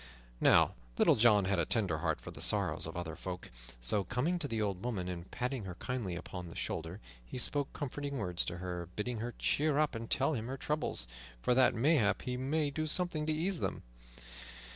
[0.39, 4.39] Now Little John had a tender heart for the sorrows of other folk, so, coming
[4.39, 8.43] to the old woman and patting her kindly upon the shoulder, he spoke comforting words
[8.45, 11.07] to her, bidding her cheer up and tell him her troubles,
[11.39, 13.83] for that mayhap he might do something to ease them.